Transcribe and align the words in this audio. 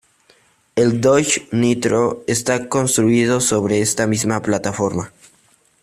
El 0.75 0.99
Dodge 0.99 1.47
Nitro 1.51 2.23
está 2.25 2.67
construido 2.69 3.39
sobre 3.39 3.81
esta 3.81 4.07
misma 4.07 4.41
plataforma. 4.41 5.13